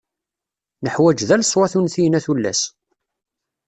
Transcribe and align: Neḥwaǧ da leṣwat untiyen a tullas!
Neḥwaǧ 0.83 1.19
da 1.27 1.35
leṣwat 1.41 1.73
untiyen 1.77 2.17
a 2.17 2.21
tullas! 2.25 2.61